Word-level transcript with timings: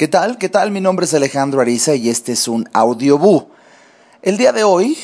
¿Qué 0.00 0.08
tal? 0.08 0.38
¿Qué 0.38 0.48
tal? 0.48 0.70
Mi 0.70 0.80
nombre 0.80 1.04
es 1.04 1.12
Alejandro 1.12 1.60
Ariza 1.60 1.94
y 1.94 2.08
este 2.08 2.32
es 2.32 2.48
un 2.48 2.66
audioboo. 2.72 3.50
El 4.22 4.38
día 4.38 4.50
de 4.50 4.64
hoy 4.64 4.96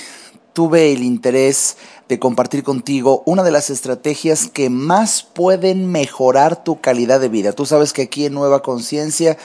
tuve 0.55 0.91
el 0.91 1.03
interés 1.03 1.77
de 2.09 2.19
compartir 2.19 2.63
contigo 2.63 3.23
una 3.27 3.43
de 3.43 3.51
las 3.51 3.69
estrategias 3.69 4.49
que 4.49 4.71
más 4.71 5.23
pueden 5.23 5.93
mejorar 5.93 6.65
tu 6.65 6.81
calidad 6.81 7.21
de 7.21 7.29
vida. 7.29 7.53
Tú 7.53 7.67
sabes 7.67 7.93
que 7.93 8.01
aquí 8.01 8.25
en 8.25 8.33
Nueva 8.33 8.63
Conciencia 8.63 9.37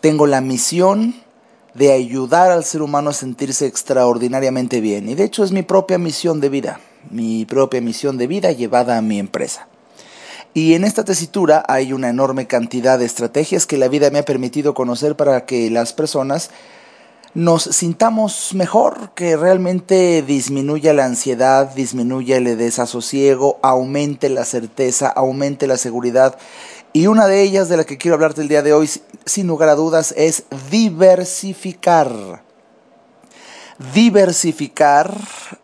tengo 0.00 0.26
la 0.26 0.40
misión 0.40 1.14
de 1.74 1.92
ayudar 1.92 2.50
al 2.50 2.64
ser 2.64 2.82
humano 2.82 3.10
a 3.10 3.12
sentirse 3.12 3.66
extraordinariamente 3.66 4.80
bien. 4.80 5.08
Y 5.08 5.14
de 5.14 5.22
hecho 5.22 5.44
es 5.44 5.52
mi 5.52 5.62
propia 5.62 5.98
misión 5.98 6.40
de 6.40 6.48
vida, 6.48 6.80
mi 7.08 7.44
propia 7.44 7.80
misión 7.80 8.18
de 8.18 8.26
vida 8.26 8.50
llevada 8.50 8.98
a 8.98 9.02
mi 9.02 9.20
empresa. 9.20 9.67
Y 10.58 10.74
en 10.74 10.82
esta 10.82 11.04
tesitura 11.04 11.64
hay 11.68 11.92
una 11.92 12.08
enorme 12.08 12.48
cantidad 12.48 12.98
de 12.98 13.04
estrategias 13.04 13.64
que 13.64 13.78
la 13.78 13.86
vida 13.86 14.10
me 14.10 14.18
ha 14.18 14.24
permitido 14.24 14.74
conocer 14.74 15.14
para 15.14 15.46
que 15.46 15.70
las 15.70 15.92
personas 15.92 16.50
nos 17.32 17.62
sintamos 17.62 18.54
mejor, 18.54 19.12
que 19.14 19.36
realmente 19.36 20.20
disminuya 20.22 20.92
la 20.94 21.04
ansiedad, 21.04 21.72
disminuya 21.76 22.38
el 22.38 22.58
desasosiego, 22.58 23.60
aumente 23.62 24.28
la 24.30 24.44
certeza, 24.44 25.06
aumente 25.06 25.68
la 25.68 25.76
seguridad. 25.76 26.36
Y 26.92 27.06
una 27.06 27.28
de 27.28 27.40
ellas 27.40 27.68
de 27.68 27.76
la 27.76 27.84
que 27.84 27.96
quiero 27.96 28.16
hablarte 28.16 28.40
el 28.40 28.48
día 28.48 28.62
de 28.62 28.72
hoy, 28.72 28.90
sin 29.26 29.46
lugar 29.46 29.68
a 29.68 29.76
dudas, 29.76 30.12
es 30.16 30.42
diversificar. 30.72 32.42
Diversificar 33.94 35.16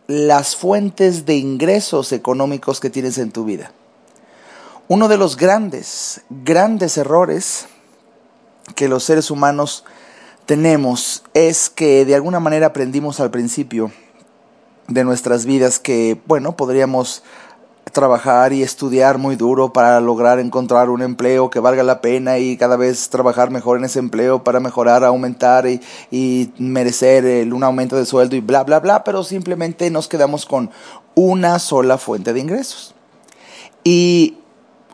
las 0.06 0.55
fuentes 0.55 1.27
de 1.27 1.34
ingresos 1.34 2.12
económicos 2.12 2.79
que 2.79 2.91
tienes 2.91 3.19
en 3.19 3.33
tu 3.33 3.45
vida. 3.45 3.73
Uno 4.87 5.09
de 5.09 5.16
los 5.16 5.38
grandes, 5.38 6.20
grandes 6.29 6.98
errores 6.98 7.69
que 8.75 8.87
los 8.87 9.02
seres 9.02 9.30
humanos 9.30 9.84
tenemos 10.45 11.25
es 11.33 11.70
que 11.70 12.05
de 12.05 12.15
alguna 12.15 12.38
manera 12.38 12.66
aprendimos 12.66 13.19
al 13.19 13.31
principio 13.31 13.91
de 14.89 15.05
nuestras 15.05 15.47
vidas 15.47 15.78
que, 15.78 16.20
bueno, 16.27 16.55
podríamos 16.56 17.22
trabajar 17.92 18.53
y 18.53 18.62
estudiar 18.62 19.17
muy 19.17 19.36
duro 19.36 19.72
para 19.72 20.00
lograr 20.00 20.39
encontrar 20.39 20.91
un 20.91 21.00
empleo 21.00 21.48
que 21.48 21.61
valga 21.61 21.83
la 21.83 22.03
pena 22.03 22.37
y 22.37 22.59
cada 22.59 22.77
vez 22.77 23.09
trabajar 23.09 23.50
mejor 23.50 23.78
en 23.78 23.84
ese 23.84 24.00
empleo 24.00 24.44
para 24.44 24.61
mejorar, 24.61 25.03
aumentar 25.03 25.66
y, 25.66 26.53
merecer 26.59 27.50
un 27.55 27.64
aumento 27.64 27.97
de 27.97 28.05
sueldo 28.05 28.37
y 28.37 28.41
bla, 28.41 28.64
bla, 28.64 28.81
bla, 28.81 29.03
pero 29.03 29.25
simplemente 29.25 29.91
nos 29.91 30.09
quedamos 30.09 30.44
con 30.44 30.70
una 31.14 31.59
sola 31.59 31.97
fuente 31.97 32.34
de 32.34 32.41
ingresos. 32.41 32.94
Y 33.83 34.39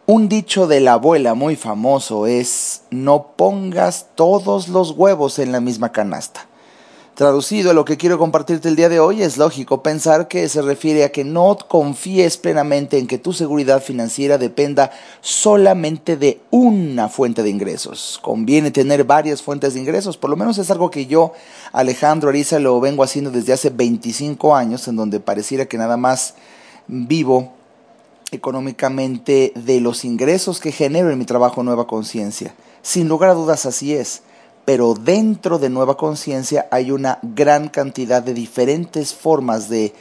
un 0.06 0.28
dicho 0.28 0.66
de 0.66 0.80
la 0.80 0.94
abuela 0.94 1.34
muy 1.34 1.56
famoso 1.56 2.26
es 2.26 2.82
no 2.90 3.34
pongas 3.36 4.06
todos 4.14 4.68
los 4.68 4.92
huevos 4.92 5.38
en 5.38 5.52
la 5.52 5.60
misma 5.60 5.92
canasta. 5.92 6.46
Traducido 7.20 7.70
a 7.70 7.74
lo 7.74 7.84
que 7.84 7.98
quiero 7.98 8.18
compartirte 8.18 8.68
el 8.68 8.76
día 8.76 8.88
de 8.88 8.98
hoy, 8.98 9.22
es 9.22 9.36
lógico 9.36 9.82
pensar 9.82 10.26
que 10.26 10.48
se 10.48 10.62
refiere 10.62 11.04
a 11.04 11.12
que 11.12 11.22
no 11.22 11.54
confíes 11.68 12.38
plenamente 12.38 12.96
en 12.96 13.06
que 13.06 13.18
tu 13.18 13.34
seguridad 13.34 13.82
financiera 13.82 14.38
dependa 14.38 14.90
solamente 15.20 16.16
de 16.16 16.40
una 16.50 17.10
fuente 17.10 17.42
de 17.42 17.50
ingresos. 17.50 18.18
Conviene 18.22 18.70
tener 18.70 19.04
varias 19.04 19.42
fuentes 19.42 19.74
de 19.74 19.80
ingresos, 19.80 20.16
por 20.16 20.30
lo 20.30 20.36
menos 20.36 20.56
es 20.56 20.70
algo 20.70 20.90
que 20.90 21.04
yo, 21.04 21.34
Alejandro 21.72 22.30
Ariza, 22.30 22.58
lo 22.58 22.80
vengo 22.80 23.02
haciendo 23.02 23.30
desde 23.30 23.52
hace 23.52 23.68
25 23.68 24.56
años, 24.56 24.88
en 24.88 24.96
donde 24.96 25.20
pareciera 25.20 25.66
que 25.66 25.76
nada 25.76 25.98
más 25.98 26.36
vivo 26.88 27.52
económicamente 28.32 29.52
de 29.54 29.80
los 29.80 30.04
ingresos 30.04 30.60
que 30.60 30.72
genero 30.72 31.10
en 31.10 31.18
mi 31.18 31.24
trabajo 31.24 31.62
Nueva 31.62 31.86
Conciencia. 31.86 32.54
Sin 32.82 33.08
lugar 33.08 33.30
a 33.30 33.34
dudas 33.34 33.66
así 33.66 33.94
es, 33.94 34.22
pero 34.64 34.94
dentro 34.94 35.58
de 35.58 35.68
Nueva 35.68 35.96
Conciencia 35.96 36.68
hay 36.70 36.92
una 36.92 37.18
gran 37.22 37.68
cantidad 37.68 38.22
de 38.22 38.34
diferentes 38.34 39.14
formas 39.14 39.68
de, 39.68 39.92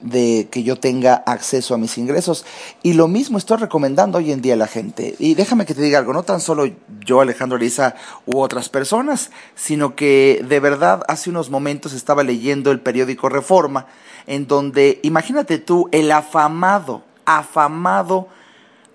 de, 0.00 0.48
que 0.50 0.62
yo 0.62 0.76
tenga 0.76 1.14
acceso 1.14 1.74
a 1.74 1.78
mis 1.78 1.98
ingresos. 1.98 2.44
Y 2.82 2.94
lo 2.94 3.06
mismo 3.06 3.38
estoy 3.38 3.58
recomendando 3.58 4.18
hoy 4.18 4.32
en 4.32 4.42
día 4.42 4.54
a 4.54 4.56
la 4.56 4.66
gente. 4.66 5.14
Y 5.18 5.34
déjame 5.34 5.66
que 5.66 5.74
te 5.74 5.82
diga 5.82 6.00
algo, 6.00 6.12
no 6.12 6.24
tan 6.24 6.40
solo 6.40 6.64
yo, 7.04 7.20
Alejandro 7.20 7.58
Lisa, 7.58 7.94
u 8.26 8.40
otras 8.40 8.68
personas, 8.68 9.30
sino 9.54 9.94
que 9.94 10.44
de 10.48 10.58
verdad 10.58 11.02
hace 11.06 11.30
unos 11.30 11.50
momentos 11.50 11.92
estaba 11.92 12.24
leyendo 12.24 12.72
el 12.72 12.80
periódico 12.80 13.28
Reforma, 13.28 13.86
en 14.26 14.46
donde, 14.46 14.98
imagínate 15.02 15.58
tú, 15.58 15.88
el 15.92 16.10
afamado 16.10 17.04
afamado 17.28 18.28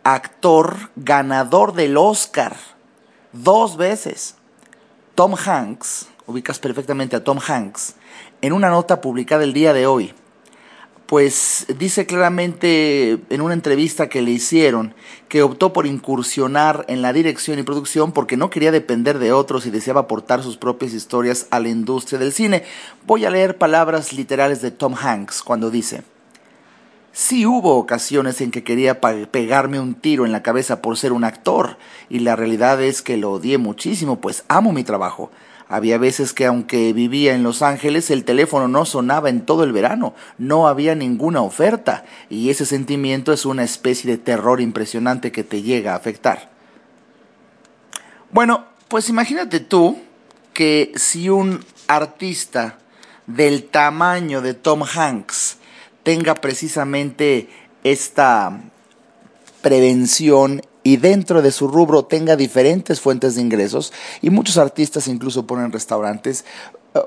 actor 0.04 0.90
ganador 0.96 1.74
del 1.74 1.98
Oscar 1.98 2.58
dos 3.32 3.78
veces. 3.78 4.36
Tom 5.14 5.36
Hanks, 5.36 6.08
ubicas 6.26 6.58
perfectamente 6.58 7.16
a 7.16 7.24
Tom 7.24 7.38
Hanks, 7.46 7.96
en 8.42 8.54
una 8.54 8.70
nota 8.70 9.02
publicada 9.02 9.44
el 9.44 9.54
día 9.54 9.72
de 9.72 9.86
hoy, 9.86 10.14
pues 11.06 11.68
dice 11.78 12.08
claramente 12.08 13.20
en 13.30 13.42
una 13.42 13.54
entrevista 13.54 14.10
que 14.10 14.24
le 14.24 14.32
hicieron 14.32 14.96
que 15.30 15.44
optó 15.44 15.72
por 15.72 15.86
incursionar 15.86 16.86
en 16.88 17.04
la 17.04 17.14
dirección 17.14 17.60
y 17.60 17.64
producción 17.64 18.14
porque 18.14 18.36
no 18.36 18.50
quería 18.50 18.72
depender 18.72 19.20
de 19.20 19.32
otros 19.32 19.68
y 19.68 19.70
deseaba 19.70 20.02
aportar 20.02 20.42
sus 20.42 20.58
propias 20.58 20.94
historias 20.94 21.46
a 21.52 21.60
la 21.60 21.70
industria 21.70 22.18
del 22.18 22.34
cine. 22.34 22.64
Voy 23.06 23.26
a 23.26 23.30
leer 23.30 23.60
palabras 23.60 24.12
literales 24.12 24.64
de 24.64 24.72
Tom 24.72 24.96
Hanks 25.00 25.44
cuando 25.44 25.70
dice, 25.70 26.04
Sí 27.16 27.46
hubo 27.46 27.78
ocasiones 27.78 28.42
en 28.42 28.50
que 28.50 28.64
quería 28.64 29.00
pegarme 29.00 29.80
un 29.80 29.94
tiro 29.94 30.26
en 30.26 30.32
la 30.32 30.42
cabeza 30.42 30.82
por 30.82 30.98
ser 30.98 31.14
un 31.14 31.24
actor, 31.24 31.78
y 32.10 32.20
la 32.20 32.36
realidad 32.36 32.82
es 32.82 33.04
que 33.04 33.18
lo 33.18 33.34
odié 33.34 33.60
muchísimo, 33.60 34.20
pues 34.20 34.44
amo 34.48 34.74
mi 34.74 34.84
trabajo. 34.84 35.30
Había 35.70 36.00
veces 36.00 36.34
que 36.34 36.48
aunque 36.48 36.92
vivía 36.92 37.36
en 37.36 37.44
Los 37.44 37.62
Ángeles, 37.62 38.10
el 38.10 38.26
teléfono 38.26 38.68
no 38.68 38.84
sonaba 38.86 39.30
en 39.30 39.46
todo 39.46 39.64
el 39.64 39.72
verano, 39.72 40.16
no 40.40 40.68
había 40.68 40.96
ninguna 40.96 41.44
oferta, 41.44 42.04
y 42.32 42.50
ese 42.50 42.66
sentimiento 42.66 43.32
es 43.32 43.46
una 43.46 43.64
especie 43.64 44.10
de 44.10 44.18
terror 44.18 44.60
impresionante 44.60 45.32
que 45.32 45.44
te 45.44 45.62
llega 45.62 45.94
a 45.94 45.98
afectar. 45.98 46.50
Bueno, 48.32 48.66
pues 48.88 49.08
imagínate 49.10 49.60
tú 49.60 50.00
que 50.52 50.92
si 50.96 51.30
un 51.30 51.64
artista 51.88 52.80
del 53.28 53.66
tamaño 53.66 54.42
de 54.42 54.56
Tom 54.56 54.82
Hanks 54.82 55.60
tenga 56.04 56.36
precisamente 56.36 57.50
esta 57.84 58.62
prevención 59.62 60.62
y 60.84 60.98
dentro 60.98 61.42
de 61.42 61.52
su 61.52 61.68
rubro 61.68 62.04
tenga 62.06 62.36
diferentes 62.36 63.00
fuentes 63.00 63.36
de 63.36 63.42
ingresos 63.42 63.94
y 64.22 64.30
muchos 64.30 64.58
artistas 64.58 65.08
incluso 65.08 65.48
ponen 65.48 65.72
restaurantes. 65.72 66.46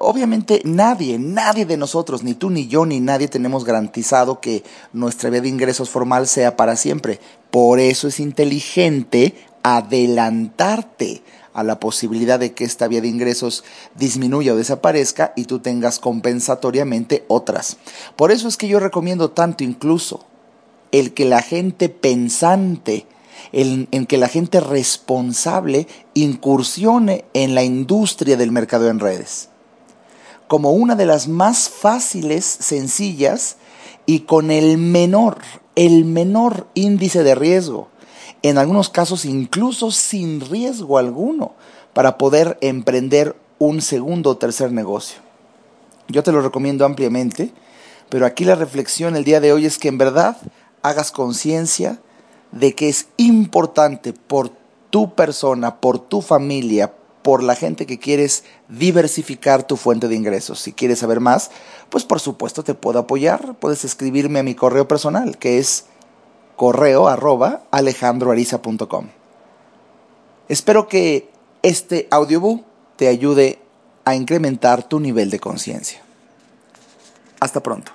Obviamente 0.01 0.63
nadie, 0.65 1.19
nadie 1.19 1.65
de 1.67 1.77
nosotros, 1.77 2.25
ni 2.25 2.35
tú 2.35 2.51
ni 2.51 2.67
yo 2.67 2.87
ni 2.87 2.99
nadie 3.01 3.29
tenemos 3.29 3.65
garantizado 3.65 4.41
que 4.41 4.65
nuestra 4.93 5.31
vía 5.31 5.43
de 5.43 5.49
ingresos 5.49 5.91
formal 5.91 6.27
sea 6.27 6.57
para 6.57 6.75
siempre. 6.75 7.21
Por 7.51 7.79
eso 7.79 8.09
es 8.09 8.19
inteligente 8.19 9.35
adelantarte 9.75 11.23
a 11.53 11.63
la 11.63 11.81
posibilidad 11.81 12.39
de 12.39 12.53
que 12.53 12.65
esta 12.65 12.87
vía 12.87 13.01
de 13.01 13.09
ingresos 13.09 13.65
disminuya 13.95 14.53
o 14.53 14.57
desaparezca 14.57 15.33
y 15.37 15.45
tú 15.45 15.59
tengas 15.59 15.99
compensatoriamente 15.99 17.25
otras. 17.29 17.79
Por 18.15 18.31
eso 18.31 18.47
es 18.47 18.57
que 18.57 18.69
yo 18.69 18.79
recomiendo 18.79 19.31
tanto 19.31 19.65
incluso 19.65 20.25
el 20.93 21.15
que 21.15 21.25
la 21.25 21.43
gente 21.43 21.89
pensante, 21.89 23.07
en 23.53 24.07
que 24.07 24.19
la 24.19 24.29
gente 24.29 24.61
responsable 24.61 25.87
incursione 26.15 27.25
en 27.33 27.55
la 27.55 27.65
industria 27.65 28.37
del 28.37 28.53
mercado 28.53 28.89
en 28.89 29.01
redes 29.01 29.49
como 30.49 30.73
una 30.73 30.95
de 30.95 31.07
las 31.07 31.29
más 31.29 31.69
fáciles, 31.69 32.45
sencillas 32.45 33.57
y 34.07 34.21
con 34.21 34.51
el 34.51 34.79
menor, 34.79 35.39
el 35.75 36.05
menor 36.05 36.69
índice 36.75 37.23
de 37.23 37.35
riesgo 37.35 37.89
en 38.43 38.59
algunos 38.59 38.89
casos 38.89 39.25
incluso 39.25 39.91
sin 39.91 40.41
riesgo 40.41 40.99
alguno, 40.99 41.55
para 41.93 42.19
poder 42.19 42.59
emprender 42.61 43.37
un 43.59 43.81
segundo 43.81 44.31
o 44.31 44.37
tercer 44.37 44.71
negocio. 44.71 45.19
Yo 46.09 46.23
te 46.23 46.33
lo 46.33 46.43
recomiendo 46.43 46.85
ampliamente, 46.85 47.53
pero 48.11 48.27
aquí 48.27 48.45
la 48.45 48.55
reflexión 48.55 49.17
el 49.17 49.25
día 49.25 49.41
de 49.41 49.53
hoy 49.53 49.67
es 49.67 49.79
que 49.79 49.89
en 49.89 49.99
verdad 49.99 50.37
hagas 50.83 51.11
conciencia 51.11 51.99
de 52.53 52.75
que 52.75 52.89
es 52.89 53.09
importante 53.17 54.13
por 54.13 54.51
tu 54.91 55.15
persona, 55.15 55.81
por 55.81 55.99
tu 55.99 56.23
familia, 56.23 56.93
por 57.23 57.43
la 57.43 57.57
gente 57.57 57.87
que 57.87 57.99
quieres 57.99 58.45
diversificar 58.69 59.67
tu 59.67 59.77
fuente 59.77 60.07
de 60.07 60.15
ingresos. 60.15 60.61
Si 60.61 60.73
quieres 60.73 61.01
saber 61.01 61.19
más, 61.19 61.51
pues 61.91 62.05
por 62.05 62.21
supuesto 62.21 62.63
te 62.63 62.75
puedo 62.75 63.01
apoyar. 63.01 63.57
Puedes 63.59 63.85
escribirme 63.85 64.39
a 64.39 64.45
mi 64.45 64.55
correo 64.55 64.87
personal, 64.87 65.37
que 65.37 65.59
es 65.59 65.87
correo 66.57 67.09
arroba 67.09 67.63
alejandroariza.com. 67.71 69.07
Espero 70.49 70.89
que 70.89 71.31
este 71.63 72.09
audiobook 72.11 72.65
te 72.97 73.09
ayude 73.09 73.59
a 74.05 74.15
incrementar 74.15 74.83
tu 74.83 75.01
nivel 75.01 75.31
de 75.31 75.41
conciencia. 75.41 76.01
Hasta 77.41 77.63
pronto. 77.63 77.93